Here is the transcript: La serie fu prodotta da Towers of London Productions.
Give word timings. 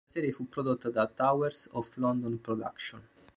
La 0.03 0.11
serie 0.17 0.31
fu 0.31 0.49
prodotta 0.49 0.89
da 0.89 1.05
Towers 1.05 1.69
of 1.73 1.95
London 1.97 2.41
Productions. 2.41 3.03